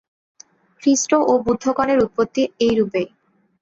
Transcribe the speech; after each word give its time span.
খ্রীষ্ট 0.83 1.11
ও 1.21 1.33
বুদ্ধগণের 1.45 1.99
উৎপত্তি 2.05 2.41
এইরূপেই। 2.59 3.07